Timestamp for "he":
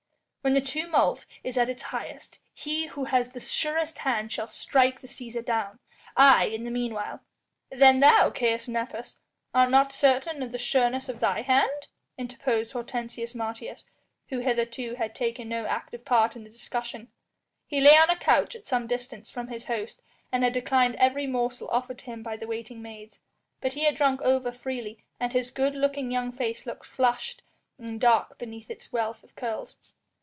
2.51-2.87, 17.67-17.79, 23.73-23.81